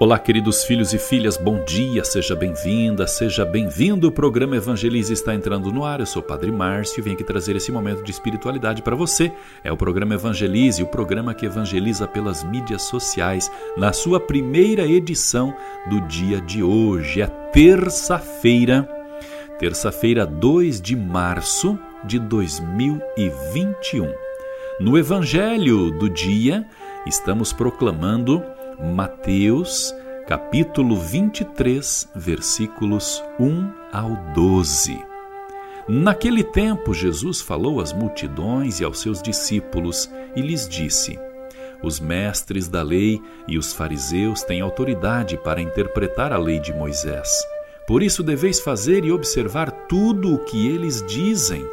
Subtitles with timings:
[0.00, 4.06] Olá, queridos filhos e filhas, bom dia, seja bem-vinda, seja bem-vindo.
[4.06, 5.98] O programa Evangelize está entrando no ar.
[5.98, 9.32] Eu sou o Padre Márcio e venho aqui trazer esse momento de espiritualidade para você.
[9.64, 15.52] É o programa Evangelize, o programa que evangeliza pelas mídias sociais, na sua primeira edição
[15.90, 17.20] do dia de hoje.
[17.20, 18.88] É terça-feira,
[19.58, 24.14] terça-feira, 2 de março de 2021.
[24.78, 26.64] No Evangelho do dia,
[27.04, 28.44] estamos proclamando
[28.80, 29.92] Mateus,
[30.24, 35.04] capítulo 23, versículos 1 ao 12.
[35.88, 41.18] Naquele tempo, Jesus falou às multidões e aos seus discípulos e lhes disse:
[41.82, 47.28] Os mestres da lei e os fariseus têm autoridade para interpretar a lei de Moisés.
[47.84, 51.66] Por isso deveis fazer e observar tudo o que eles dizem,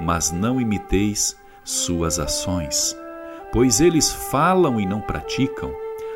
[0.00, 2.96] mas não imiteis suas ações,
[3.52, 5.72] pois eles falam e não praticam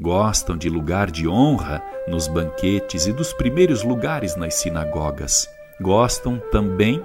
[0.00, 5.46] Gostam de lugar de honra nos banquetes e dos primeiros lugares nas sinagogas.
[5.78, 7.04] Gostam também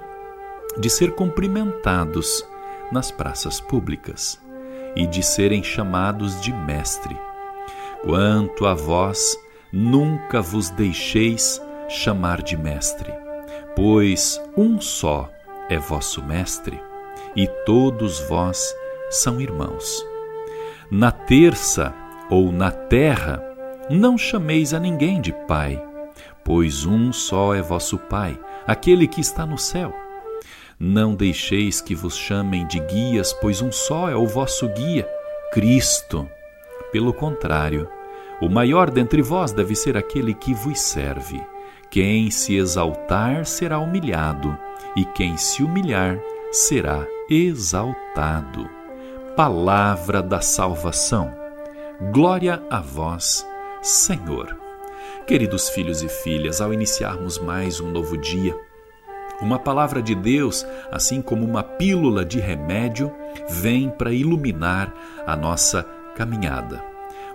[0.78, 2.48] de ser cumprimentados
[2.94, 4.40] nas praças públicas
[4.96, 7.20] e de serem chamados de mestre.
[8.02, 9.38] Quanto a vós,
[9.74, 13.14] nunca vos deixeis chamar de mestre,
[13.76, 15.30] pois um só
[15.70, 16.82] é vosso mestre,
[17.36, 18.74] e todos vós
[19.10, 20.06] são irmãos.
[20.90, 21.94] Na terça
[22.30, 23.44] ou na terra,
[23.90, 25.82] não chameis a ninguém de Pai,
[26.44, 29.94] pois um só é vosso Pai, aquele que está no céu.
[30.80, 35.08] Não deixeis que vos chamem de guias, pois um só é o vosso guia,
[35.54, 36.28] Cristo.
[36.92, 37.88] Pelo contrário,
[38.42, 41.42] o maior dentre vós deve ser aquele que vos serve.
[41.90, 44.58] Quem se exaltar será humilhado,
[44.98, 46.20] e quem se humilhar
[46.52, 48.70] será exaltado.
[49.36, 51.45] Palavra da salvação.
[52.02, 53.48] Glória a vós,
[53.82, 54.60] Senhor.
[55.26, 58.54] Queridos filhos e filhas, ao iniciarmos mais um novo dia,
[59.42, 63.10] uma palavra de Deus, assim como uma pílula de remédio,
[63.48, 64.94] vem para iluminar
[65.26, 65.84] a nossa
[66.18, 66.84] caminhada.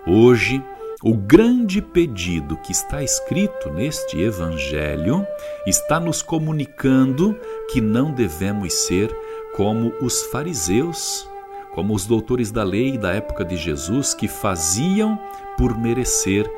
[0.05, 0.63] Hoje,
[1.01, 5.25] o grande pedido que está escrito neste Evangelho
[5.65, 7.35] está nos comunicando
[7.71, 9.11] que não devemos ser
[9.55, 11.30] como os fariseus
[11.73, 15.17] como os doutores da lei da época de Jesus que faziam
[15.57, 16.49] por merecer,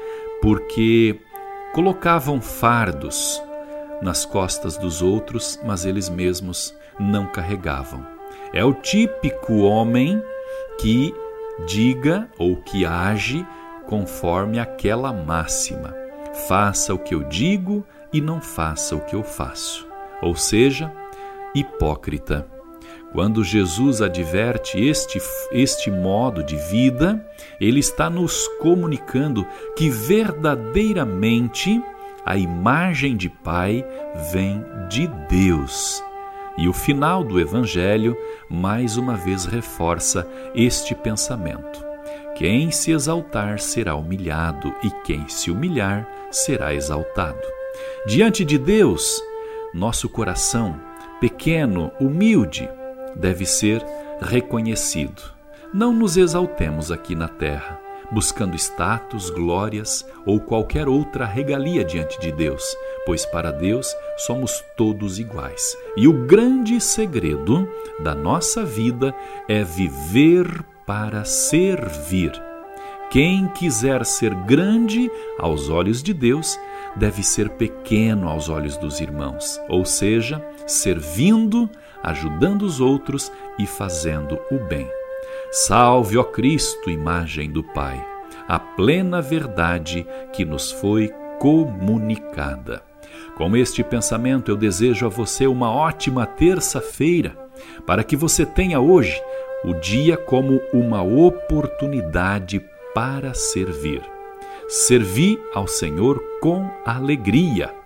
[0.42, 1.20] porque
[1.74, 3.42] colocavam fardos
[4.02, 8.06] nas costas dos outros, mas eles mesmos não carregavam.
[8.54, 10.22] É o típico homem
[10.80, 11.14] que
[11.66, 13.46] diga ou que age
[13.88, 15.94] conforme aquela máxima:
[16.48, 19.88] faça o que eu digo e não faça o que eu faço.
[20.22, 20.92] Ou seja,
[21.56, 22.48] hipócrita.
[23.14, 27.24] Quando Jesus adverte este, este modo de vida,
[27.62, 29.46] ele está nos comunicando
[29.78, 31.80] que verdadeiramente
[32.26, 33.86] a imagem de Pai
[34.32, 36.04] vem de Deus.
[36.58, 38.18] E o final do Evangelho
[38.50, 41.86] mais uma vez reforça este pensamento.
[42.36, 47.42] Quem se exaltar será humilhado, e quem se humilhar será exaltado.
[48.08, 49.22] Diante de Deus,
[49.72, 50.80] nosso coração,
[51.20, 52.68] pequeno, humilde,
[53.16, 53.84] deve ser
[54.22, 55.22] reconhecido.
[55.74, 57.80] Não nos exaltemos aqui na terra,
[58.12, 62.64] buscando status, glórias ou qualquer outra regalia diante de Deus,
[63.06, 63.88] pois para Deus
[64.18, 65.76] somos todos iguais.
[65.98, 67.68] E o grande segredo
[68.00, 69.14] da nossa vida
[69.48, 72.32] é viver para servir.
[73.10, 76.58] Quem quiser ser grande aos olhos de Deus,
[76.96, 81.70] deve ser pequeno aos olhos dos irmãos, ou seja, servindo
[82.04, 84.90] ajudando os outros e fazendo o bem.
[85.52, 88.04] Salve, ó Cristo, imagem do Pai,
[88.48, 92.84] a plena verdade que nos foi comunicada.
[93.36, 97.38] Com este pensamento, eu desejo a você uma ótima terça-feira,
[97.86, 99.22] para que você tenha hoje
[99.64, 102.64] o dia como uma oportunidade
[102.94, 104.02] para servir.
[104.68, 107.84] Servi ao Senhor com alegria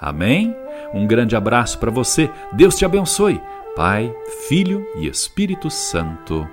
[0.00, 0.56] Amém?
[0.94, 2.30] Um grande abraço para você.
[2.52, 3.40] Deus te abençoe.
[3.74, 4.14] Pai,
[4.48, 6.46] Filho e Espírito Santo.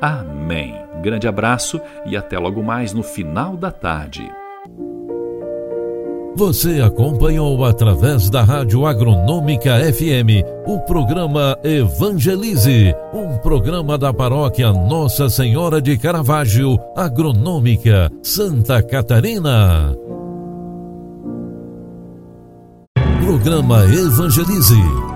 [0.00, 0.74] Amém.
[1.02, 4.28] Grande abraço e até logo mais no final da tarde.
[6.34, 15.28] Você acompanhou através da Rádio Agronômica FM o programa Evangelize, um programa da paróquia Nossa
[15.28, 19.94] Senhora de Caravaggio, Agronômica, Santa Catarina.
[23.20, 25.11] Programa Evangelize.